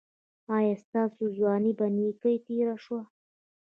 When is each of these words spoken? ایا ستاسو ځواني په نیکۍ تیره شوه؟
ایا 0.57 0.75
ستاسو 0.83 1.23
ځواني 1.37 1.71
په 1.79 1.85
نیکۍ 1.95 2.35
تیره 2.47 2.75
شوه؟ 2.83 3.01